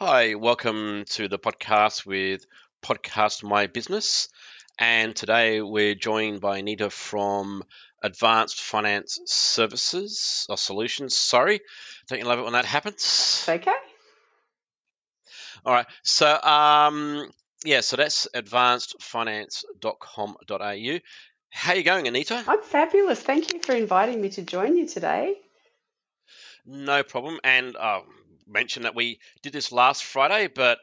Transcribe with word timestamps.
Hi, 0.00 0.36
welcome 0.36 1.06
to 1.06 1.26
the 1.26 1.40
podcast 1.40 2.06
with 2.06 2.46
Podcast 2.84 3.42
My 3.42 3.66
Business. 3.66 4.28
And 4.78 5.16
today 5.16 5.60
we're 5.60 5.96
joined 5.96 6.40
by 6.40 6.58
Anita 6.58 6.88
from 6.88 7.64
Advanced 8.00 8.60
Finance 8.60 9.18
Services 9.26 10.46
or 10.48 10.56
Solutions. 10.56 11.16
Sorry, 11.16 11.58
don't 12.06 12.20
you 12.20 12.26
love 12.26 12.38
it 12.38 12.44
when 12.44 12.52
that 12.52 12.64
happens? 12.64 13.44
Okay. 13.48 13.74
All 15.66 15.74
right. 15.74 15.86
So, 16.04 16.40
um, 16.42 17.28
yeah, 17.64 17.80
so 17.80 17.96
that's 17.96 18.28
advancedfinance.com.au. 18.36 20.98
How 21.50 21.72
are 21.72 21.76
you 21.76 21.82
going, 21.82 22.06
Anita? 22.06 22.44
I'm 22.46 22.62
fabulous. 22.62 23.20
Thank 23.20 23.52
you 23.52 23.60
for 23.60 23.74
inviting 23.74 24.20
me 24.20 24.28
to 24.28 24.42
join 24.42 24.76
you 24.76 24.86
today. 24.86 25.34
No 26.64 27.02
problem. 27.02 27.40
And 27.42 27.74
uh, 27.76 28.02
mention 28.48 28.82
that 28.82 28.94
we 28.94 29.20
did 29.42 29.52
this 29.52 29.72
last 29.72 30.04
Friday, 30.04 30.48
but 30.48 30.78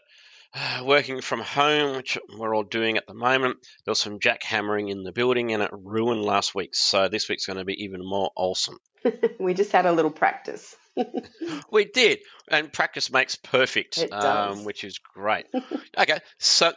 uh, 0.54 0.84
working 0.86 1.22
from 1.22 1.42
home, 1.42 1.98
which 1.98 2.18
we're 2.38 2.56
all 2.56 2.64
doing 2.64 2.98
at 2.98 3.08
the 3.08 3.14
moment, 3.14 3.58
there 3.86 3.92
was 3.92 4.00
some 4.00 4.20
jackhammering 4.20 4.90
in 4.90 5.04
the 5.04 5.12
building 5.12 5.52
and 5.52 5.62
it 5.62 5.72
ruined 5.74 6.22
last 6.22 6.56
week. 6.56 6.74
So 6.74 7.10
this 7.10 7.28
week's 7.28 7.46
going 7.46 7.58
to 7.58 7.66
be 7.66 7.84
even 7.84 8.02
more 8.04 8.32
awesome. 8.36 8.78
we 9.40 9.54
just 9.54 9.72
had 9.72 9.86
a 9.86 9.92
little 9.92 10.12
practice. 10.12 10.76
we 11.72 11.86
did, 11.86 12.20
and 12.50 12.72
practice 12.72 13.12
makes 13.12 13.36
perfect, 13.36 14.00
um, 14.14 14.64
which 14.64 14.86
is 14.86 15.00
great. 15.00 15.46
okay, 15.98 16.20
so 16.40 16.72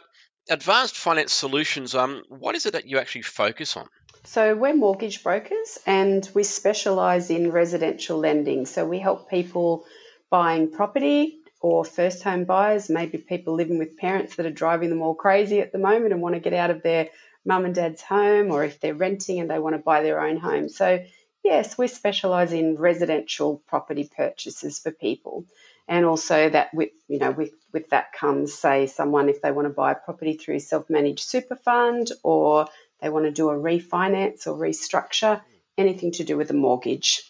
advanced 0.49 0.97
finance 0.97 1.31
solutions. 1.31 1.95
Um, 1.95 2.23
what 2.27 2.55
is 2.55 2.65
it 2.65 2.73
that 2.73 2.85
you 2.85 2.97
actually 2.97 3.21
focus 3.21 3.77
on? 3.77 3.87
So 4.25 4.55
we're 4.55 4.75
mortgage 4.75 5.23
brokers, 5.23 5.79
and 5.85 6.29
we 6.33 6.43
specialise 6.43 7.29
in 7.29 7.51
residential 7.51 8.17
lending. 8.17 8.65
So 8.65 8.85
we 8.85 8.99
help 8.99 9.29
people 9.29 9.85
buying 10.29 10.71
property 10.71 11.39
or 11.61 11.83
first 11.83 12.23
home 12.23 12.45
buyers, 12.45 12.89
maybe 12.89 13.17
people 13.17 13.53
living 13.53 13.77
with 13.79 13.97
parents 13.97 14.35
that 14.35 14.45
are 14.45 14.51
driving 14.51 14.89
them 14.89 15.01
all 15.01 15.15
crazy 15.15 15.59
at 15.59 15.71
the 15.71 15.77
moment 15.77 16.13
and 16.13 16.21
want 16.21 16.35
to 16.35 16.41
get 16.41 16.53
out 16.53 16.69
of 16.69 16.83
their 16.83 17.09
mum 17.45 17.65
and 17.65 17.75
dad's 17.75 18.01
home, 18.01 18.51
or 18.51 18.63
if 18.63 18.79
they're 18.79 18.93
renting 18.93 19.39
and 19.39 19.49
they 19.49 19.59
want 19.59 19.75
to 19.75 19.81
buy 19.81 20.01
their 20.01 20.21
own 20.21 20.37
home. 20.37 20.69
So, 20.69 21.03
yes, 21.43 21.77
we 21.77 21.87
specialise 21.87 22.51
in 22.51 22.75
residential 22.75 23.61
property 23.67 24.09
purchases 24.15 24.79
for 24.79 24.91
people. 24.91 25.45
And 25.87 26.05
also 26.05 26.49
that 26.49 26.71
with 26.73 26.91
you 27.07 27.17
know 27.17 27.31
with, 27.31 27.51
with 27.73 27.89
that 27.89 28.13
comes 28.13 28.53
say 28.53 28.85
someone 28.85 29.27
if 29.27 29.41
they 29.41 29.51
want 29.51 29.67
to 29.67 29.73
buy 29.73 29.93
a 29.93 29.95
property 29.95 30.35
through 30.35 30.59
self-managed 30.59 31.19
super 31.19 31.55
fund 31.55 32.11
or 32.21 32.67
they 33.01 33.09
want 33.09 33.25
to 33.25 33.31
do 33.31 33.49
a 33.49 33.55
refinance 33.55 34.45
or 34.45 34.53
restructure, 34.55 35.41
anything 35.77 36.11
to 36.11 36.23
do 36.23 36.37
with 36.37 36.51
a 36.51 36.53
mortgage. 36.53 37.23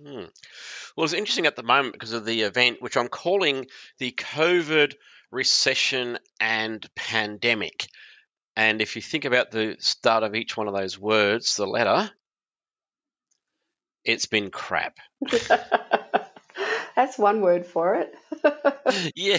Hmm. 0.00 0.24
Well, 0.96 1.04
it's 1.04 1.12
interesting 1.12 1.46
at 1.46 1.56
the 1.56 1.62
moment 1.62 1.94
because 1.94 2.12
of 2.12 2.24
the 2.24 2.42
event, 2.42 2.80
which 2.80 2.96
I'm 2.96 3.08
calling 3.08 3.66
the 3.98 4.12
COVID 4.12 4.94
recession 5.30 6.18
and 6.40 6.86
pandemic. 6.94 7.88
And 8.56 8.80
if 8.80 8.96
you 8.96 9.02
think 9.02 9.24
about 9.24 9.50
the 9.50 9.76
start 9.78 10.22
of 10.22 10.34
each 10.34 10.56
one 10.56 10.68
of 10.68 10.74
those 10.74 10.98
words, 10.98 11.56
the 11.56 11.66
letter, 11.66 12.10
it's 14.04 14.26
been 14.26 14.50
crap. 14.50 14.96
That's 16.96 17.16
one 17.16 17.40
word 17.40 17.66
for 17.66 17.94
it. 17.94 18.12
yeah. 19.14 19.38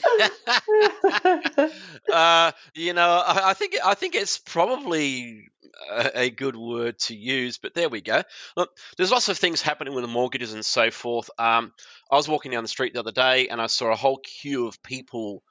uh, 2.13 2.51
you 2.73 2.93
know, 2.93 3.23
I, 3.25 3.49
I, 3.49 3.53
think 3.53 3.75
I 3.83 3.95
think 3.95 4.15
it's 4.15 4.37
probably 4.37 5.49
a, 5.89 6.29
good 6.29 6.55
word 6.55 6.99
to 6.99 7.15
use, 7.15 7.57
but 7.57 7.73
there 7.73 7.89
we 7.89 8.01
go. 8.01 8.21
Look, 8.55 8.69
there's 8.97 9.11
lots 9.11 9.29
of 9.29 9.37
things 9.37 9.61
happening 9.61 9.93
with 9.93 10.03
the 10.03 10.09
mortgages 10.09 10.53
and 10.53 10.65
so 10.65 10.91
forth. 10.91 11.29
Um, 11.37 11.73
I 12.11 12.15
was 12.15 12.27
walking 12.27 12.51
down 12.51 12.63
the 12.63 12.69
street 12.69 12.93
the 12.93 12.99
other 12.99 13.11
day 13.11 13.47
and 13.47 13.61
I 13.61 13.67
saw 13.67 13.91
a 13.91 13.95
whole 13.95 14.17
queue 14.17 14.67
of 14.67 14.81
people 14.83 15.43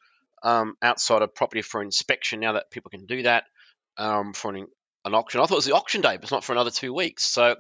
um, 0.43 0.77
outside 0.83 1.23
of 1.23 1.35
property 1.35 1.63
for 1.63 1.83
inspection. 1.83 2.41
Now 2.41 2.53
that 2.53 2.71
people 2.71 2.91
can 2.91 3.07
do 3.07 3.23
that 3.23 3.45
um, 3.97 4.33
for 4.33 4.55
an, 4.55 4.67
an 5.05 5.15
auction, 5.15 5.41
I 5.41 5.45
thought 5.45 5.55
it 5.55 5.57
was 5.57 5.65
the 5.67 5.75
auction 5.75 6.01
day, 6.01 6.17
but 6.17 6.25
it's 6.25 6.33
not 6.33 6.45
for 6.45 6.53
another 6.53 6.71
two 6.71 6.95
weeks. 6.95 7.25
So 7.25 7.57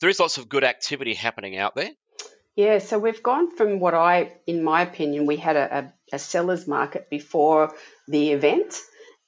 there 0.00 0.10
is 0.10 0.20
lots 0.20 0.38
of 0.38 0.48
good 0.48 0.64
activity 0.64 1.14
happening 1.14 1.56
out 1.56 1.74
there. 1.74 1.90
Yeah, 2.56 2.78
so 2.78 2.98
we've 2.98 3.22
gone 3.22 3.56
from 3.56 3.80
what 3.80 3.94
I, 3.94 4.32
in 4.46 4.62
my 4.62 4.82
opinion, 4.82 5.26
we 5.26 5.36
had 5.36 5.56
a, 5.56 5.78
a, 5.78 6.16
a 6.16 6.18
seller's 6.18 6.66
market 6.66 7.08
before 7.08 7.72
the 8.08 8.32
event, 8.32 8.74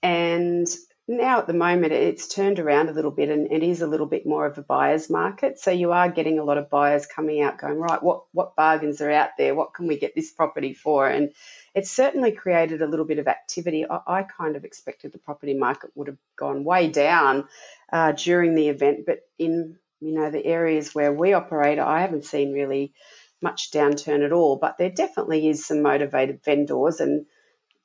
and 0.03 0.67
now 1.09 1.39
at 1.39 1.47
the 1.47 1.53
moment 1.53 1.93
it's 1.93 2.29
turned 2.29 2.59
around 2.59 2.89
a 2.89 2.93
little 2.93 3.11
bit 3.11 3.29
and 3.29 3.51
it 3.53 3.63
is 3.63 3.83
a 3.83 3.87
little 3.87 4.07
bit 4.07 4.25
more 4.25 4.47
of 4.47 4.57
a 4.59 4.63
buyer's 4.63 5.11
market. 5.11 5.59
So 5.59 5.71
you 5.71 5.93
are 5.93 6.09
getting 6.09 6.39
a 6.39 6.45
lot 6.45 6.59
of 6.59 6.71
buyers 6.71 7.07
coming 7.07 7.43
out 7.43 7.59
going, 7.59 7.79
right, 7.79 8.03
what, 8.03 8.25
what 8.33 8.57
bargains 8.57 9.01
are 9.01 9.11
out 9.11 9.31
there? 9.37 9.55
What 9.55 9.75
can 9.75 9.89
we 9.89 9.99
get 9.99 10.15
this 10.15 10.31
property 10.31 10.75
for? 10.75 11.09
And 11.09 11.33
it's 11.75 11.91
certainly 11.91 12.33
created 12.33 12.83
a 12.83 12.87
little 12.87 13.05
bit 13.05 13.19
of 13.19 13.29
activity. 13.29 13.85
I, 13.89 14.01
I 14.07 14.23
kind 14.23 14.57
of 14.57 14.65
expected 14.65 15.13
the 15.13 15.19
property 15.19 15.55
market 15.55 15.91
would 15.95 16.09
have 16.09 16.19
gone 16.37 16.65
way 16.65 16.89
down 16.89 17.49
uh, 17.93 18.13
during 18.13 18.55
the 18.55 18.69
event, 18.69 19.07
but 19.07 19.21
in 19.39 19.77
you 20.01 20.13
know 20.13 20.31
the 20.31 20.45
areas 20.45 20.95
where 20.95 21.13
we 21.13 21.33
operate, 21.33 21.79
I 21.79 22.01
haven't 22.01 22.25
seen 22.25 22.53
really 22.53 22.93
much 23.41 23.71
downturn 23.71 24.25
at 24.25 24.33
all, 24.33 24.57
but 24.57 24.79
there 24.79 24.91
definitely 24.91 25.49
is 25.49 25.67
some 25.67 25.83
motivated 25.83 26.43
vendors 26.45 27.01
and 27.01 27.27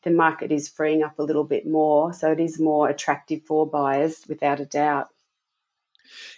the 0.04 0.12
market 0.12 0.52
is 0.52 0.70
freeing 0.70 1.04
up 1.04 1.20
a 1.20 1.24
little 1.24 1.44
bit 1.44 1.66
more. 1.66 2.14
So 2.14 2.32
it 2.32 2.40
is 2.40 2.60
more 2.60 2.90
attractive 2.90 3.44
for 3.44 3.66
buyers 3.66 4.24
without 4.28 4.60
a 4.60 4.66
doubt. 4.66 5.10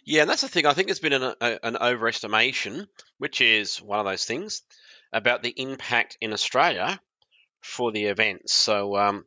Yeah, 0.03 0.21
and 0.21 0.29
that's 0.29 0.41
the 0.41 0.47
thing. 0.47 0.65
I 0.65 0.73
think 0.73 0.87
there's 0.87 0.99
been 0.99 1.13
an, 1.13 1.35
a, 1.39 1.59
an 1.63 1.75
overestimation, 1.75 2.87
which 3.17 3.41
is 3.41 3.77
one 3.77 3.99
of 3.99 4.05
those 4.05 4.25
things, 4.25 4.63
about 5.13 5.43
the 5.43 5.53
impact 5.55 6.17
in 6.21 6.33
Australia 6.33 6.99
for 7.61 7.91
the 7.91 8.05
event. 8.05 8.49
So 8.49 8.95
um, 8.95 9.25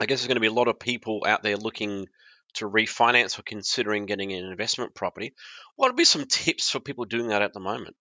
I 0.00 0.06
guess 0.06 0.20
there's 0.20 0.28
going 0.28 0.36
to 0.36 0.40
be 0.40 0.48
a 0.48 0.52
lot 0.52 0.68
of 0.68 0.78
people 0.78 1.24
out 1.26 1.42
there 1.42 1.56
looking 1.56 2.06
to 2.54 2.68
refinance 2.68 3.38
or 3.38 3.42
considering 3.42 4.06
getting 4.06 4.32
an 4.32 4.44
investment 4.44 4.94
property. 4.94 5.34
What 5.76 5.88
would 5.88 5.96
be 5.96 6.04
some 6.04 6.26
tips 6.26 6.70
for 6.70 6.80
people 6.80 7.04
doing 7.06 7.28
that 7.28 7.42
at 7.42 7.54
the 7.54 7.60
moment? 7.60 7.96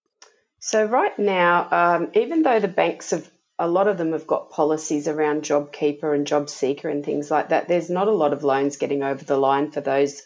So 0.60 0.86
right 0.86 1.18
now, 1.18 1.68
um, 1.72 2.12
even 2.14 2.44
though 2.44 2.60
the 2.60 2.68
banks 2.68 3.12
have 3.12 3.30
a 3.62 3.68
lot 3.68 3.88
of 3.88 4.00
them 4.00 4.14
have 4.14 4.26
got 4.26 4.50
policies 4.50 5.08
around 5.08 5.44
JobKeeper 5.44 6.16
and 6.16 6.26
JobSeeker 6.26 6.92
and 6.92 7.06
things 7.06 7.30
like 7.30 7.50
that, 7.50 7.68
there's 7.68 7.92
not 7.92 8.08
a 8.08 8.12
lot 8.12 8.34
of 8.34 8.44
loans 8.44 8.78
getting 8.78 9.04
over 9.04 9.24
the 9.24 9.38
line 9.38 9.70
for 9.70 9.82
those 9.82 10.24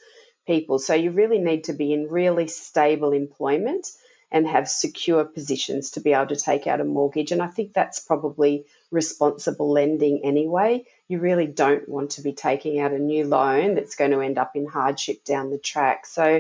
people. 0.48 0.80
So 0.80 0.94
you 0.94 1.12
really 1.12 1.40
need 1.40 1.66
to 1.66 1.74
be 1.74 1.92
in 1.92 2.08
really 2.08 2.48
stable 2.48 3.12
employment 3.12 3.88
and 4.32 4.48
have 4.48 4.70
secure 4.70 5.26
positions 5.26 5.92
to 5.92 6.00
be 6.00 6.14
able 6.14 6.28
to 6.28 6.38
take 6.38 6.66
out 6.66 6.80
a 6.80 6.86
mortgage. 6.86 7.34
And 7.34 7.42
I 7.42 7.48
think 7.48 7.74
that's 7.74 8.00
probably 8.00 8.68
responsible 8.90 9.70
lending 9.70 10.22
anyway. 10.24 10.86
You 11.10 11.20
really 11.20 11.48
don't 11.48 11.90
want 11.90 12.12
to 12.12 12.22
be 12.22 12.32
taking 12.32 12.80
out 12.80 12.94
a 12.94 13.00
new 13.00 13.28
loan 13.28 13.76
that's 13.76 13.98
going 13.98 14.12
to 14.12 14.22
end 14.22 14.38
up 14.38 14.56
in 14.56 14.66
hardship 14.66 15.26
down 15.26 15.50
the 15.50 15.58
track. 15.58 16.06
So 16.06 16.40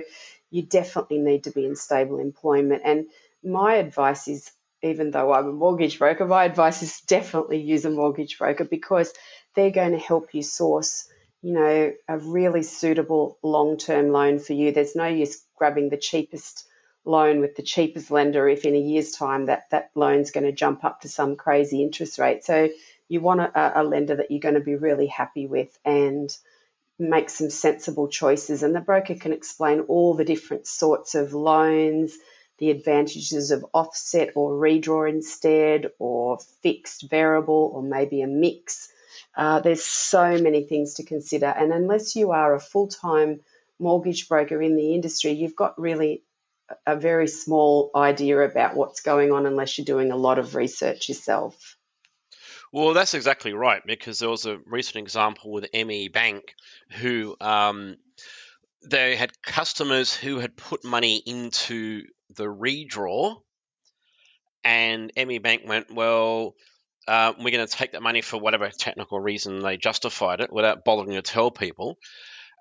you 0.49 0.61
definitely 0.61 1.17
need 1.17 1.43
to 1.43 1.51
be 1.51 1.65
in 1.65 1.75
stable 1.75 2.19
employment. 2.19 2.83
And 2.85 3.07
my 3.43 3.75
advice 3.75 4.29
is 4.29 4.49
even 4.85 5.11
though 5.11 5.33
I'm 5.33 5.47
a 5.47 5.51
mortgage 5.51 5.99
broker, 5.99 6.25
my 6.25 6.45
advice 6.45 6.83
is 6.83 7.01
definitely 7.01 7.61
use 7.61 7.85
a 7.85 7.89
mortgage 7.89 8.37
broker 8.37 8.63
because 8.63 9.13
they're 9.55 9.71
going 9.71 9.93
to 9.93 9.97
help 9.97 10.33
you 10.33 10.43
source, 10.43 11.07
you 11.41 11.53
know, 11.53 11.93
a 12.07 12.17
really 12.17 12.63
suitable 12.63 13.37
long-term 13.41 14.09
loan 14.09 14.39
for 14.39 14.53
you. 14.53 14.71
There's 14.71 14.95
no 14.95 15.07
use 15.07 15.43
grabbing 15.57 15.89
the 15.89 15.97
cheapest 15.97 16.65
loan 17.03 17.39
with 17.39 17.55
the 17.55 17.63
cheapest 17.63 18.09
lender 18.11 18.47
if 18.49 18.65
in 18.65 18.75
a 18.75 18.79
year's 18.79 19.11
time 19.11 19.45
that 19.45 19.69
that 19.71 19.91
loan's 19.95 20.31
going 20.31 20.45
to 20.45 20.51
jump 20.51 20.83
up 20.83 21.01
to 21.01 21.09
some 21.09 21.35
crazy 21.35 21.83
interest 21.83 22.17
rate. 22.17 22.43
So 22.43 22.69
you 23.07 23.21
want 23.21 23.41
a, 23.41 23.81
a 23.81 23.83
lender 23.83 24.15
that 24.15 24.31
you're 24.31 24.39
going 24.39 24.55
to 24.55 24.61
be 24.61 24.75
really 24.75 25.07
happy 25.07 25.45
with 25.45 25.77
and 25.85 26.29
make 26.97 27.29
some 27.29 27.49
sensible 27.49 28.07
choices 28.07 28.63
and 28.63 28.73
the 28.73 28.79
broker 28.79 29.15
can 29.15 29.33
explain 29.33 29.81
all 29.81 30.13
the 30.13 30.23
different 30.23 30.65
sorts 30.65 31.13
of 31.13 31.33
loans 31.33 32.17
the 32.57 32.71
advantages 32.71 33.51
of 33.51 33.65
offset 33.73 34.31
or 34.35 34.51
redraw 34.51 35.09
instead, 35.09 35.87
or 35.99 36.39
fixed 36.61 37.09
variable, 37.09 37.71
or 37.73 37.83
maybe 37.83 38.21
a 38.21 38.27
mix. 38.27 38.89
Uh, 39.35 39.59
there's 39.59 39.83
so 39.83 40.37
many 40.37 40.63
things 40.63 40.95
to 40.95 41.03
consider, 41.03 41.47
and 41.47 41.73
unless 41.73 42.15
you 42.15 42.31
are 42.31 42.55
a 42.55 42.59
full 42.59 42.87
time 42.87 43.41
mortgage 43.79 44.29
broker 44.29 44.61
in 44.61 44.75
the 44.75 44.93
industry, 44.93 45.31
you've 45.31 45.55
got 45.55 45.79
really 45.79 46.23
a 46.85 46.95
very 46.95 47.27
small 47.27 47.91
idea 47.95 48.39
about 48.39 48.75
what's 48.75 49.01
going 49.01 49.31
on 49.31 49.45
unless 49.45 49.77
you're 49.77 49.85
doing 49.85 50.11
a 50.11 50.17
lot 50.17 50.39
of 50.39 50.55
research 50.55 51.09
yourself. 51.09 51.77
Well, 52.71 52.93
that's 52.93 53.13
exactly 53.13 53.53
right 53.53 53.81
because 53.85 54.19
there 54.19 54.29
was 54.29 54.45
a 54.45 54.59
recent 54.65 54.97
example 54.97 55.51
with 55.51 55.67
ME 55.73 56.09
Bank 56.09 56.55
who 56.91 57.35
um, 57.39 57.97
they 58.83 59.15
had 59.15 59.41
customers 59.41 60.13
who 60.13 60.39
had 60.39 60.57
put 60.57 60.83
money 60.83 61.17
into 61.25 62.03
the 62.35 62.45
redraw, 62.45 63.37
and 64.63 65.11
ME 65.15 65.37
Bank 65.37 65.63
went, 65.65 65.93
well, 65.93 66.55
uh, 67.07 67.33
we're 67.37 67.51
going 67.51 67.65
to 67.65 67.71
take 67.71 67.91
that 67.91 68.01
money 68.01 68.21
for 68.21 68.39
whatever 68.39 68.69
technical 68.69 69.19
reason 69.19 69.59
they 69.59 69.77
justified 69.77 70.41
it 70.41 70.51
without 70.51 70.83
bothering 70.83 71.11
to 71.11 71.21
tell 71.21 71.51
people. 71.51 71.97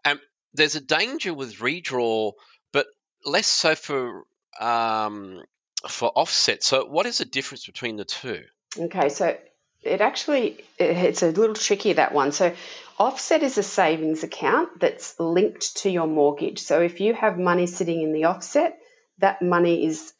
And 0.04 0.20
there's 0.52 0.76
a 0.76 0.80
danger 0.80 1.32
with 1.32 1.56
redraw, 1.56 2.32
but 2.72 2.86
less 3.24 3.46
so 3.46 3.74
for 3.74 4.24
um, 4.60 5.42
for 5.88 6.10
offset. 6.10 6.62
So, 6.62 6.84
what 6.86 7.06
is 7.06 7.18
the 7.18 7.24
difference 7.24 7.66
between 7.66 7.96
the 7.96 8.04
two? 8.04 8.42
Okay, 8.78 9.08
so 9.08 9.36
It 9.82 10.00
actually 10.00 10.64
it's 10.78 11.22
a 11.22 11.30
little 11.30 11.54
tricky 11.54 11.94
that 11.94 12.12
one. 12.12 12.32
So 12.32 12.54
offset 12.98 13.42
is 13.42 13.58
a 13.58 13.62
savings 13.62 14.22
account 14.22 14.80
that's 14.80 15.18
linked 15.18 15.78
to 15.78 15.90
your 15.90 16.06
mortgage. 16.06 16.60
So 16.60 16.80
if 16.80 17.00
you 17.00 17.14
have 17.14 17.38
money 17.38 17.66
sitting 17.66 18.02
in 18.02 18.12
the 18.12 18.24
offset, 18.24 18.78
that 19.18 19.42
money 19.42 19.86
is 19.86 20.12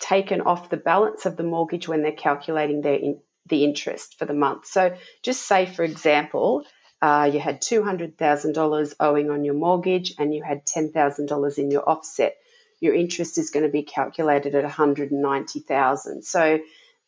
taken 0.00 0.40
off 0.40 0.70
the 0.70 0.76
balance 0.76 1.26
of 1.26 1.36
the 1.36 1.42
mortgage 1.42 1.88
when 1.88 2.02
they're 2.02 2.12
calculating 2.12 2.80
their 2.80 2.94
in, 2.94 3.20
the 3.46 3.64
interest 3.64 4.18
for 4.18 4.24
the 4.24 4.34
month. 4.34 4.66
So 4.66 4.94
just 5.22 5.46
say 5.46 5.66
for 5.66 5.82
example, 5.82 6.64
uh, 7.00 7.28
you 7.32 7.40
had 7.40 7.60
$200,000 7.60 8.94
owing 9.00 9.30
on 9.30 9.44
your 9.44 9.54
mortgage 9.54 10.14
and 10.18 10.32
you 10.32 10.42
had 10.42 10.64
$10,000 10.64 11.58
in 11.58 11.70
your 11.70 11.88
offset. 11.88 12.36
Your 12.80 12.94
interest 12.94 13.38
is 13.38 13.50
going 13.50 13.64
to 13.64 13.72
be 13.72 13.82
calculated 13.82 14.54
at 14.54 14.62
190,000. 14.62 16.22
So 16.22 16.60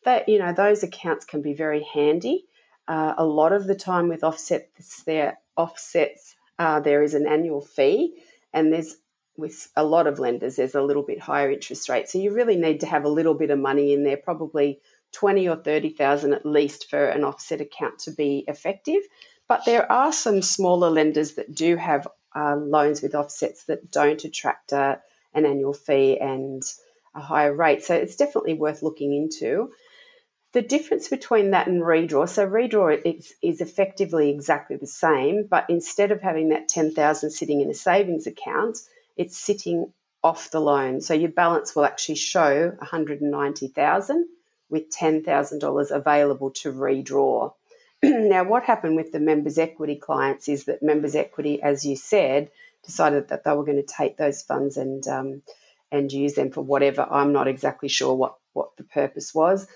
that 0.05 0.29
you 0.29 0.39
know 0.39 0.53
those 0.53 0.83
accounts 0.83 1.25
can 1.25 1.41
be 1.41 1.53
very 1.53 1.85
handy. 1.93 2.45
Uh, 2.87 3.15
a 3.17 3.25
lot 3.25 3.51
of 3.51 3.67
the 3.67 3.75
time 3.75 4.07
with 4.07 4.23
offsets, 4.23 5.03
there 5.03 5.39
offsets 5.57 6.35
uh, 6.57 6.79
there 6.79 7.03
is 7.03 7.13
an 7.13 7.27
annual 7.27 7.61
fee, 7.61 8.15
and 8.53 8.71
there's 8.71 8.95
with 9.37 9.69
a 9.75 9.83
lot 9.83 10.07
of 10.07 10.19
lenders 10.19 10.55
there's 10.55 10.75
a 10.75 10.81
little 10.81 11.03
bit 11.03 11.19
higher 11.19 11.51
interest 11.51 11.89
rate. 11.89 12.09
So 12.09 12.19
you 12.19 12.33
really 12.33 12.55
need 12.55 12.81
to 12.81 12.85
have 12.85 13.05
a 13.05 13.09
little 13.09 13.33
bit 13.33 13.51
of 13.51 13.59
money 13.59 13.93
in 13.93 14.03
there, 14.03 14.17
probably 14.17 14.79
twenty 15.11 15.47
or 15.47 15.55
thirty 15.55 15.89
thousand 15.89 16.33
at 16.33 16.45
least 16.45 16.89
for 16.89 17.05
an 17.05 17.23
offset 17.23 17.61
account 17.61 17.99
to 17.99 18.11
be 18.11 18.43
effective. 18.47 19.01
But 19.47 19.65
there 19.65 19.91
are 19.91 20.11
some 20.11 20.41
smaller 20.41 20.89
lenders 20.89 21.33
that 21.33 21.53
do 21.53 21.75
have 21.75 22.07
uh, 22.35 22.55
loans 22.55 23.01
with 23.01 23.15
offsets 23.15 23.65
that 23.65 23.91
don't 23.91 24.23
attract 24.23 24.71
a, 24.71 24.99
an 25.33 25.45
annual 25.45 25.73
fee 25.73 26.19
and 26.19 26.63
a 27.13 27.21
higher 27.21 27.53
rate. 27.53 27.83
So 27.83 27.95
it's 27.95 28.15
definitely 28.15 28.55
worth 28.55 28.83
looking 28.83 29.13
into. 29.13 29.71
The 30.53 30.61
difference 30.61 31.09
between 31.09 31.51
that 31.51 31.67
and 31.67 31.81
redraw, 31.81 32.27
so 32.29 32.47
redraw 32.47 32.99
is, 33.03 33.33
is 33.41 33.61
effectively 33.61 34.29
exactly 34.29 34.77
the 34.77 34.87
same, 34.87 35.47
but 35.49 35.65
instead 35.69 36.11
of 36.11 36.21
having 36.21 36.49
that 36.49 36.69
10,000 36.69 37.29
sitting 37.29 37.61
in 37.61 37.69
a 37.69 37.73
savings 37.73 38.25
account, 38.25 38.79
it's 39.15 39.37
sitting 39.37 39.91
off 40.23 40.49
the 40.51 40.59
loan. 40.59 41.01
So 41.01 41.13
your 41.13 41.29
balance 41.29 41.75
will 41.75 41.85
actually 41.85 42.15
show 42.15 42.69
190,000 42.69 44.25
with 44.69 44.89
$10,000 44.89 45.91
available 45.91 46.51
to 46.51 46.73
redraw. 46.73 47.53
now, 48.03 48.43
what 48.43 48.63
happened 48.63 48.95
with 48.95 49.11
the 49.11 49.19
members' 49.19 49.57
equity 49.57 49.95
clients 49.95 50.49
is 50.49 50.65
that 50.65 50.81
members' 50.81 51.15
equity, 51.15 51.61
as 51.61 51.85
you 51.85 51.95
said, 51.95 52.49
decided 52.83 53.27
that 53.29 53.43
they 53.43 53.51
were 53.51 53.63
going 53.63 53.81
to 53.81 53.93
take 53.97 54.17
those 54.17 54.41
funds 54.41 54.77
and 54.77 55.07
um, 55.07 55.41
and 55.91 56.11
use 56.11 56.33
them 56.33 56.51
for 56.51 56.61
whatever. 56.61 57.07
I'm 57.09 57.31
not 57.31 57.47
exactly 57.47 57.89
sure 57.89 58.13
what 58.15 58.35
what 58.53 58.75
the 58.77 58.83
purpose 58.83 59.33
was. 59.33 59.67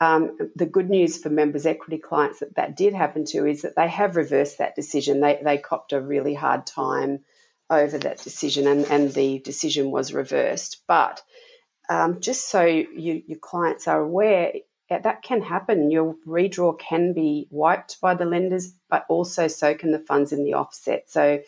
Um, 0.00 0.38
the 0.54 0.66
good 0.66 0.88
news 0.88 1.18
for 1.18 1.28
members' 1.28 1.66
equity 1.66 1.98
clients 1.98 2.40
that 2.40 2.54
that 2.56 2.76
did 2.76 2.94
happen 2.94 3.24
to 3.26 3.46
is 3.46 3.62
that 3.62 3.76
they 3.76 3.88
have 3.88 4.16
reversed 4.16 4.58
that 4.58 4.76
decision. 4.76 5.20
They, 5.20 5.40
they 5.42 5.58
copped 5.58 5.92
a 5.92 6.00
really 6.00 6.34
hard 6.34 6.66
time 6.66 7.24
over 7.70 7.98
that 7.98 8.22
decision, 8.22 8.66
and, 8.66 8.84
and 8.86 9.12
the 9.12 9.38
decision 9.40 9.90
was 9.90 10.12
reversed. 10.12 10.82
But 10.86 11.22
um, 11.88 12.20
just 12.20 12.50
so 12.50 12.64
you, 12.64 13.22
your 13.26 13.38
clients 13.38 13.88
are 13.88 14.00
aware, 14.00 14.52
that 14.90 15.22
can 15.22 15.42
happen. 15.42 15.90
Your 15.90 16.16
redraw 16.26 16.78
can 16.78 17.12
be 17.12 17.46
wiped 17.50 18.00
by 18.00 18.14
the 18.14 18.24
lenders, 18.24 18.72
but 18.88 19.04
also 19.08 19.48
so 19.48 19.74
can 19.74 19.92
the 19.92 19.98
funds 19.98 20.32
in 20.32 20.44
the 20.44 20.54
offset. 20.54 21.10
So 21.10 21.40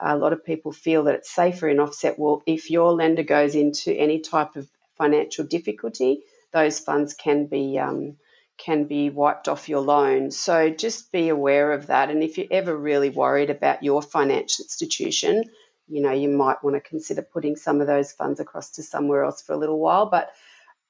a 0.00 0.16
lot 0.16 0.32
of 0.32 0.44
people 0.44 0.72
feel 0.72 1.04
that 1.04 1.16
it's 1.16 1.30
safer 1.30 1.68
in 1.68 1.80
offset. 1.80 2.18
Well, 2.18 2.42
if 2.46 2.70
your 2.70 2.92
lender 2.92 3.22
goes 3.22 3.54
into 3.54 3.92
any 3.92 4.20
type 4.20 4.56
of 4.56 4.68
financial 4.96 5.44
difficulty, 5.44 6.22
those 6.52 6.78
funds 6.78 7.14
can 7.14 7.46
be 7.46 7.78
um, 7.78 8.16
can 8.56 8.84
be 8.84 9.10
wiped 9.10 9.48
off 9.48 9.68
your 9.68 9.80
loan. 9.80 10.30
So 10.30 10.70
just 10.70 11.10
be 11.10 11.28
aware 11.28 11.72
of 11.72 11.88
that. 11.88 12.10
And 12.10 12.22
if 12.22 12.38
you're 12.38 12.46
ever 12.52 12.76
really 12.76 13.10
worried 13.10 13.50
about 13.50 13.82
your 13.82 14.00
financial 14.02 14.62
institution, 14.64 15.44
you 15.88 16.02
know 16.02 16.12
you 16.12 16.28
might 16.28 16.62
want 16.62 16.76
to 16.76 16.80
consider 16.80 17.22
putting 17.22 17.56
some 17.56 17.80
of 17.80 17.86
those 17.86 18.12
funds 18.12 18.40
across 18.40 18.70
to 18.72 18.82
somewhere 18.82 19.24
else 19.24 19.42
for 19.42 19.52
a 19.52 19.58
little 19.58 19.78
while. 19.78 20.06
But 20.06 20.30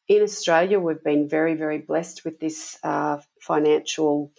in 0.08 0.22
Australia, 0.22 0.78
we've 0.78 1.02
been 1.02 1.28
very, 1.28 1.54
very 1.54 1.78
blessed 1.78 2.24
with 2.24 2.38
this 2.38 2.78
uh, 2.82 3.18
financial. 3.40 4.32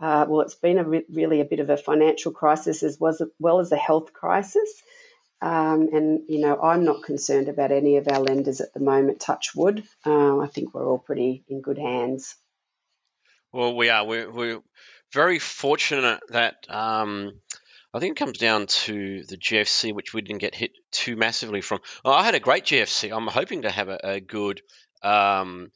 Uh, 0.00 0.26
well, 0.28 0.40
it's 0.40 0.56
been 0.56 0.78
a 0.78 0.84
re- 0.84 1.06
really 1.08 1.40
a 1.40 1.44
bit 1.44 1.60
of 1.60 1.70
a 1.70 1.76
financial 1.76 2.32
crisis 2.32 2.82
as 2.82 2.98
well 2.98 3.60
as 3.60 3.72
a 3.72 3.76
health 3.76 4.12
crisis. 4.12 4.82
Um, 5.40 5.90
and, 5.92 6.22
you 6.28 6.40
know, 6.40 6.60
I'm 6.60 6.84
not 6.84 7.02
concerned 7.02 7.48
about 7.48 7.70
any 7.70 7.96
of 7.96 8.08
our 8.08 8.20
lenders 8.20 8.60
at 8.60 8.72
the 8.72 8.80
moment, 8.80 9.20
touch 9.20 9.54
wood. 9.54 9.84
Um, 10.04 10.40
I 10.40 10.46
think 10.46 10.72
we're 10.72 10.88
all 10.88 10.98
pretty 10.98 11.44
in 11.48 11.60
good 11.60 11.78
hands. 11.78 12.34
Well, 13.52 13.76
we 13.76 13.90
are. 13.90 14.04
We're, 14.06 14.30
we're 14.30 14.62
very 15.12 15.38
fortunate 15.38 16.20
that 16.30 16.56
um, 16.68 17.40
I 17.94 18.00
think 18.00 18.18
it 18.18 18.24
comes 18.24 18.38
down 18.38 18.66
to 18.66 19.22
the 19.22 19.36
GFC, 19.36 19.94
which 19.94 20.12
we 20.12 20.20
didn't 20.20 20.40
get 20.40 20.54
hit 20.54 20.72
too 20.90 21.14
massively 21.14 21.60
from. 21.60 21.78
Well, 22.04 22.12
I 22.12 22.24
had 22.24 22.34
a 22.34 22.40
great 22.40 22.64
GFC. 22.64 23.16
I'm 23.16 23.28
hoping 23.28 23.62
to 23.62 23.70
have 23.70 23.88
a, 23.88 24.00
a 24.02 24.20
good 24.20 24.62
um, 25.00 25.70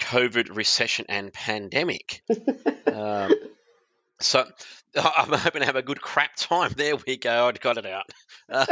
COVID 0.00 0.54
recession 0.56 1.06
and 1.08 1.32
pandemic. 1.32 2.22
um, 2.86 3.32
so 4.20 4.46
I'm 4.96 5.32
hoping 5.32 5.60
to 5.60 5.66
have 5.66 5.74
a 5.76 5.82
good 5.82 6.00
crap 6.00 6.36
time. 6.36 6.72
There 6.76 6.94
we 7.04 7.16
go. 7.16 7.48
I'd 7.48 7.60
got 7.60 7.78
it 7.78 7.86
out. 7.86 8.10
Uh, 8.48 8.66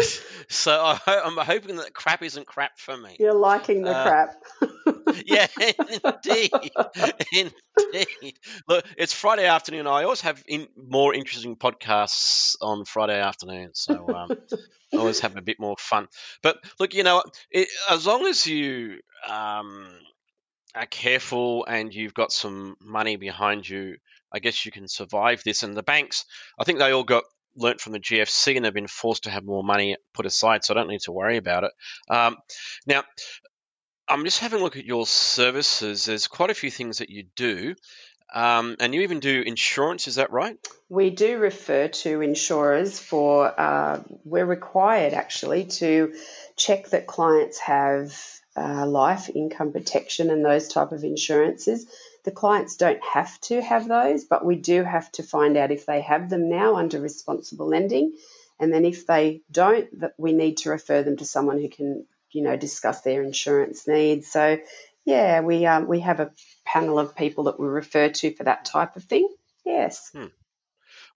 so 0.48 0.96
I, 1.06 1.20
am 1.24 1.36
hoping 1.36 1.76
that 1.76 1.92
crap 1.92 2.22
isn't 2.22 2.46
crap 2.46 2.78
for 2.78 2.96
me. 2.96 3.16
You're 3.18 3.34
liking 3.34 3.82
the 3.82 3.96
uh, 3.96 4.02
crap. 4.02 4.42
yeah, 5.26 5.46
indeed, 6.04 6.50
indeed. 7.92 8.38
Look, 8.68 8.84
it's 8.96 9.12
Friday 9.12 9.46
afternoon. 9.46 9.86
I 9.86 10.04
always 10.04 10.22
have 10.22 10.42
in, 10.46 10.68
more 10.76 11.14
interesting 11.14 11.56
podcasts 11.56 12.56
on 12.60 12.84
Friday 12.84 13.20
afternoon, 13.20 13.70
so 13.74 14.08
um, 14.08 14.30
I 14.92 14.96
always 14.96 15.20
have 15.20 15.36
a 15.36 15.42
bit 15.42 15.58
more 15.58 15.76
fun. 15.78 16.08
But 16.42 16.58
look, 16.78 16.94
you 16.94 17.02
know, 17.02 17.22
it, 17.50 17.68
as 17.88 18.06
long 18.06 18.26
as 18.26 18.46
you 18.46 19.00
um, 19.28 19.88
are 20.74 20.86
careful 20.86 21.64
and 21.66 21.92
you've 21.92 22.14
got 22.14 22.32
some 22.32 22.76
money 22.80 23.16
behind 23.16 23.68
you, 23.68 23.96
I 24.32 24.38
guess 24.38 24.64
you 24.64 24.72
can 24.72 24.88
survive 24.88 25.42
this. 25.44 25.62
And 25.62 25.76
the 25.76 25.82
banks, 25.82 26.24
I 26.58 26.64
think 26.64 26.78
they 26.78 26.92
all 26.92 27.04
got 27.04 27.24
learnt 27.56 27.80
from 27.80 27.92
the 27.92 28.00
GFC 28.00 28.56
and 28.56 28.64
they've 28.64 28.72
been 28.72 28.86
forced 28.86 29.24
to 29.24 29.30
have 29.30 29.44
more 29.44 29.64
money 29.64 29.96
put 30.14 30.26
aside, 30.26 30.64
so 30.64 30.72
I 30.72 30.76
don't 30.76 30.88
need 30.88 31.00
to 31.02 31.12
worry 31.12 31.36
about 31.36 31.64
it. 31.64 31.72
Um, 32.08 32.36
now, 32.86 33.02
I'm 34.10 34.24
just 34.24 34.40
having 34.40 34.60
a 34.60 34.62
look 34.62 34.76
at 34.76 34.84
your 34.84 35.06
services. 35.06 36.04
There's 36.06 36.26
quite 36.26 36.50
a 36.50 36.54
few 36.54 36.70
things 36.70 36.98
that 36.98 37.10
you 37.10 37.26
do. 37.36 37.76
Um, 38.32 38.76
and 38.80 38.94
you 38.94 39.02
even 39.02 39.20
do 39.20 39.40
insurance, 39.40 40.08
is 40.08 40.16
that 40.16 40.32
right? 40.32 40.56
We 40.88 41.10
do 41.10 41.38
refer 41.38 41.88
to 41.88 42.20
insurers 42.20 42.98
for, 42.98 43.58
uh, 43.58 44.02
we're 44.24 44.46
required 44.46 45.14
actually 45.14 45.64
to 45.64 46.14
check 46.56 46.90
that 46.90 47.06
clients 47.06 47.58
have 47.60 48.16
uh, 48.56 48.86
life, 48.86 49.30
income 49.34 49.72
protection, 49.72 50.30
and 50.30 50.44
those 50.44 50.68
type 50.68 50.92
of 50.92 51.02
insurances. 51.04 51.86
The 52.24 52.30
clients 52.30 52.76
don't 52.76 53.02
have 53.02 53.40
to 53.42 53.62
have 53.62 53.88
those, 53.88 54.24
but 54.24 54.44
we 54.44 54.56
do 54.56 54.84
have 54.84 55.10
to 55.12 55.22
find 55.22 55.56
out 55.56 55.70
if 55.70 55.86
they 55.86 56.00
have 56.00 56.28
them 56.30 56.48
now 56.48 56.76
under 56.76 57.00
responsible 57.00 57.68
lending. 57.68 58.12
And 58.58 58.72
then 58.72 58.84
if 58.84 59.06
they 59.06 59.40
don't, 59.50 60.00
that 60.00 60.14
we 60.18 60.32
need 60.32 60.58
to 60.58 60.70
refer 60.70 61.02
them 61.02 61.16
to 61.16 61.24
someone 61.24 61.60
who 61.60 61.68
can, 61.68 62.06
you 62.32 62.42
know, 62.42 62.56
discuss 62.56 63.00
their 63.02 63.22
insurance 63.22 63.86
needs. 63.86 64.30
So, 64.30 64.58
yeah, 65.04 65.40
we 65.40 65.66
um, 65.66 65.88
we 65.88 66.00
have 66.00 66.20
a 66.20 66.32
panel 66.64 66.98
of 66.98 67.16
people 67.16 67.44
that 67.44 67.58
we 67.58 67.66
refer 67.66 68.08
to 68.08 68.34
for 68.34 68.44
that 68.44 68.64
type 68.64 68.96
of 68.96 69.04
thing. 69.04 69.28
Yes. 69.64 70.10
Hmm. 70.12 70.26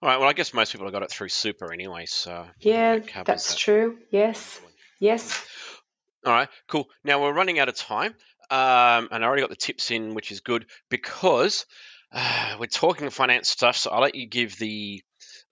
All 0.02 0.08
right. 0.08 0.18
Well, 0.18 0.28
I 0.28 0.32
guess 0.32 0.52
most 0.52 0.72
people 0.72 0.86
have 0.86 0.92
got 0.92 1.02
it 1.02 1.10
through 1.10 1.28
super 1.28 1.72
anyway. 1.72 2.06
So 2.06 2.46
yeah, 2.60 2.98
that's 3.24 3.50
that. 3.50 3.58
true. 3.58 3.98
Yes. 4.10 4.60
Yes. 4.98 5.46
All 6.24 6.32
right, 6.32 6.48
cool. 6.68 6.88
Now 7.04 7.22
we're 7.22 7.34
running 7.34 7.58
out 7.58 7.68
of 7.68 7.76
time, 7.76 8.14
um, 8.50 9.08
and 9.10 9.22
I 9.22 9.24
already 9.24 9.42
got 9.42 9.50
the 9.50 9.56
tips 9.56 9.90
in, 9.90 10.14
which 10.14 10.32
is 10.32 10.40
good 10.40 10.64
because 10.88 11.66
uh, 12.12 12.56
we're 12.58 12.66
talking 12.66 13.10
finance 13.10 13.50
stuff. 13.50 13.76
So 13.76 13.90
I'll 13.90 14.00
let 14.00 14.14
you 14.14 14.26
give 14.26 14.56
the 14.56 15.02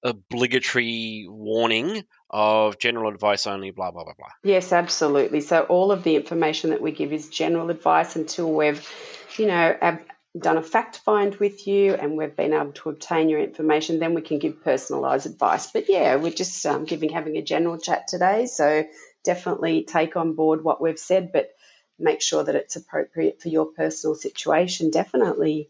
obligatory 0.02 1.26
warning 1.28 2.04
of 2.33 2.79
general 2.79 3.11
advice 3.12 3.47
only, 3.47 3.71
blah, 3.71 3.91
blah, 3.91 4.05
blah, 4.05 4.15
blah. 4.15 4.29
Yes, 4.43 4.73
absolutely. 4.73 5.41
So 5.41 5.62
all 5.62 5.93
of 5.93 6.03
the 6.03 6.17
information 6.17 6.71
that 6.71 6.81
we 6.81 6.93
give 6.93 7.12
is 7.12 7.29
general 7.29 7.71
advice 7.71 8.17
until 8.17 8.53
we've, 8.53 8.89
you 9.37 9.47
know, 9.47 9.77
ab- 9.81 10.07
done 10.39 10.57
a 10.57 10.62
fact 10.62 10.99
find 10.99 11.35
with 11.37 11.67
you 11.67 11.95
and 11.95 12.17
we've 12.17 12.35
been 12.35 12.55
able 12.55 12.73
to 12.73 12.89
obtain 12.89 13.29
your 13.29 13.41
information, 13.41 13.99
then 13.99 14.15
we 14.15 14.23
can 14.23 14.39
give 14.39 14.65
personalised 14.65 15.27
advice. 15.27 15.71
But 15.71 15.91
yeah, 15.91 16.17
we're 16.17 16.33
just 16.33 16.65
um, 16.65 16.87
giving 16.87 17.11
having 17.11 17.37
a 17.37 17.43
general 17.43 17.79
chat 17.79 18.09
today. 18.09 18.47
So 18.47 18.85
definitely 19.25 19.85
take 19.85 20.17
on 20.17 20.35
board 20.35 20.65
what 20.65 20.81
we've 20.81 20.99
said, 20.99 21.33
but 21.33 21.51
make 21.99 22.23
sure 22.23 22.43
that 22.43 22.55
it's 22.55 22.77
appropriate 22.77 23.43
for 23.43 23.49
your 23.49 23.67
personal 23.67 24.15
situation. 24.15 24.91
Definitely. 24.91 25.69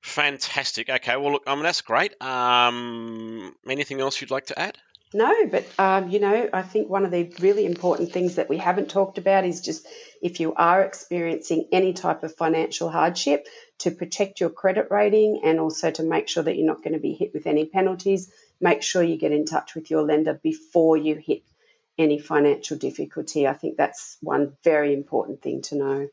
Fantastic. 0.00 0.88
Okay. 0.88 1.16
Well, 1.16 1.32
look, 1.32 1.42
I 1.48 1.54
mean, 1.54 1.64
that's 1.64 1.80
great. 1.80 2.20
Um, 2.22 3.52
anything 3.68 4.00
else 4.00 4.20
you'd 4.20 4.30
like 4.30 4.46
to 4.46 4.58
add? 4.58 4.78
No, 5.14 5.46
but 5.46 5.66
um, 5.78 6.10
you 6.10 6.18
know, 6.18 6.48
I 6.52 6.62
think 6.62 6.88
one 6.88 7.04
of 7.04 7.10
the 7.10 7.32
really 7.40 7.64
important 7.64 8.12
things 8.12 8.34
that 8.34 8.48
we 8.48 8.58
haven't 8.58 8.90
talked 8.90 9.18
about 9.18 9.44
is 9.44 9.60
just 9.60 9.86
if 10.20 10.40
you 10.40 10.52
are 10.54 10.82
experiencing 10.82 11.68
any 11.70 11.92
type 11.92 12.22
of 12.22 12.34
financial 12.34 12.90
hardship, 12.90 13.46
to 13.78 13.90
protect 13.90 14.40
your 14.40 14.50
credit 14.50 14.88
rating 14.90 15.42
and 15.44 15.60
also 15.60 15.90
to 15.90 16.02
make 16.02 16.28
sure 16.28 16.42
that 16.42 16.56
you're 16.56 16.66
not 16.66 16.82
going 16.82 16.94
to 16.94 16.98
be 16.98 17.12
hit 17.12 17.32
with 17.34 17.46
any 17.46 17.66
penalties, 17.66 18.30
make 18.60 18.82
sure 18.82 19.02
you 19.02 19.16
get 19.16 19.32
in 19.32 19.44
touch 19.44 19.74
with 19.74 19.90
your 19.90 20.02
lender 20.02 20.34
before 20.34 20.96
you 20.96 21.14
hit 21.14 21.42
any 21.98 22.18
financial 22.18 22.76
difficulty. 22.76 23.46
I 23.46 23.52
think 23.52 23.76
that's 23.76 24.16
one 24.20 24.56
very 24.64 24.94
important 24.94 25.42
thing 25.42 25.62
to 25.62 25.76
know. 25.76 26.08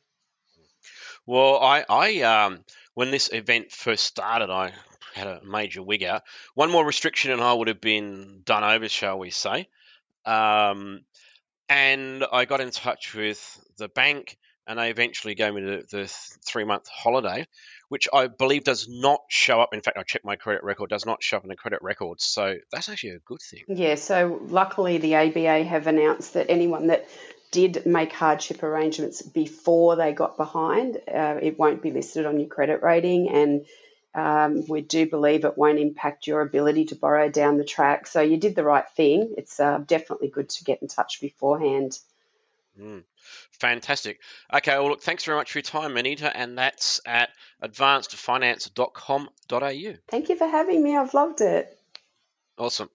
Well, 1.25 1.57
I, 1.59 1.85
I 1.87 2.21
um, 2.21 2.59
when 2.93 3.11
this 3.11 3.31
event 3.31 3.71
first 3.71 4.05
started, 4.05 4.49
I 4.49 4.73
had 5.13 5.27
a 5.27 5.41
major 5.43 5.81
wig 5.81 6.03
out. 6.03 6.23
One 6.55 6.71
more 6.71 6.85
restriction, 6.85 7.31
and 7.31 7.41
I 7.41 7.53
would 7.53 7.67
have 7.67 7.81
been 7.81 8.41
done 8.43 8.63
over, 8.63 8.89
shall 8.89 9.19
we 9.19 9.29
say? 9.29 9.67
Um, 10.25 11.01
and 11.69 12.25
I 12.31 12.45
got 12.45 12.61
in 12.61 12.71
touch 12.71 13.13
with 13.13 13.59
the 13.77 13.87
bank, 13.87 14.37
and 14.67 14.79
they 14.79 14.89
eventually 14.89 15.35
gave 15.35 15.53
me 15.53 15.61
the, 15.61 15.83
the 15.89 16.07
three 16.45 16.63
month 16.63 16.87
holiday, 16.87 17.47
which 17.89 18.07
I 18.13 18.27
believe 18.27 18.63
does 18.63 18.87
not 18.87 19.21
show 19.27 19.61
up. 19.61 19.73
In 19.73 19.81
fact, 19.81 19.97
I 19.97 20.03
checked 20.03 20.25
my 20.25 20.35
credit 20.35 20.63
record; 20.63 20.89
does 20.89 21.05
not 21.05 21.23
show 21.23 21.37
up 21.37 21.43
in 21.43 21.49
the 21.49 21.55
credit 21.55 21.81
records. 21.81 22.23
So 22.23 22.55
that's 22.71 22.89
actually 22.89 23.11
a 23.11 23.19
good 23.19 23.41
thing. 23.41 23.63
Yeah. 23.67 23.95
So 23.95 24.39
luckily, 24.47 24.97
the 24.97 25.15
ABA 25.15 25.63
have 25.63 25.87
announced 25.87 26.33
that 26.33 26.49
anyone 26.49 26.87
that 26.87 27.07
did 27.51 27.85
make 27.85 28.11
hardship 28.11 28.63
arrangements 28.63 29.21
before 29.21 29.95
they 29.95 30.11
got 30.11 30.37
behind, 30.37 30.97
uh, 31.07 31.35
it 31.41 31.59
won't 31.59 31.83
be 31.83 31.91
listed 31.91 32.25
on 32.25 32.39
your 32.39 32.49
credit 32.49 32.81
rating, 32.81 33.29
and 33.29 33.65
um, 34.15 34.65
we 34.67 34.81
do 34.81 35.09
believe 35.09 35.45
it 35.45 35.57
won't 35.57 35.79
impact 35.79 36.27
your 36.27 36.41
ability 36.41 36.85
to 36.85 36.95
borrow 36.95 37.29
down 37.29 37.57
the 37.57 37.63
track. 37.63 38.05
So 38.07 38.21
you 38.21 38.37
did 38.37 38.55
the 38.55 38.63
right 38.63 38.87
thing. 38.89 39.33
It's 39.37 39.59
uh, 39.59 39.79
definitely 39.85 40.29
good 40.29 40.49
to 40.49 40.63
get 40.63 40.81
in 40.81 40.87
touch 40.87 41.19
beforehand. 41.19 41.99
Mm, 42.79 43.03
fantastic. 43.51 44.21
Okay, 44.53 44.77
well, 44.77 44.89
look, 44.89 45.01
thanks 45.01 45.25
very 45.25 45.37
much 45.37 45.51
for 45.51 45.57
your 45.59 45.63
time, 45.63 45.97
Anita, 45.97 46.35
and 46.35 46.57
that's 46.57 46.99
at 47.05 47.29
advancedfinance.com.au. 47.61 49.93
Thank 50.07 50.29
you 50.29 50.35
for 50.35 50.47
having 50.47 50.81
me. 50.83 50.97
I've 50.97 51.13
loved 51.13 51.41
it. 51.41 51.77
Awesome. 52.57 52.89